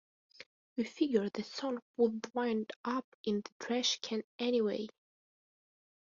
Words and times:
We 0.77 0.85
figured 0.85 1.33
the 1.33 1.43
song 1.43 1.79
would 1.97 2.25
wind 2.33 2.71
up 2.83 3.05
in 3.23 3.41
the 3.41 3.51
trash 3.63 3.99
can 4.01 4.23
anyway. 4.39 4.87